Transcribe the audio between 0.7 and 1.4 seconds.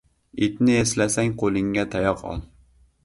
eslasang